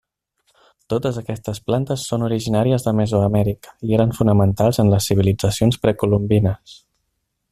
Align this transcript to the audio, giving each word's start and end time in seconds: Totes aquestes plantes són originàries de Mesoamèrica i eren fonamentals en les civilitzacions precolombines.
Totes 0.93 1.17
aquestes 1.21 1.59
plantes 1.67 2.05
són 2.13 2.25
originàries 2.29 2.87
de 2.87 2.95
Mesoamèrica 3.01 3.75
i 3.89 3.95
eren 3.99 4.17
fonamentals 4.21 4.83
en 4.85 4.91
les 4.95 5.11
civilitzacions 5.11 5.81
precolombines. 5.87 6.79